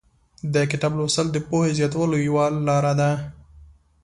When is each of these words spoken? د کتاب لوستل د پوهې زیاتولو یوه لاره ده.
د 0.53 0.55
کتاب 0.71 0.91
لوستل 0.97 1.27
د 1.31 1.37
پوهې 1.47 1.71
زیاتولو 1.79 2.15
یوه 2.27 2.45
لاره 2.67 2.93
ده. 2.99 3.09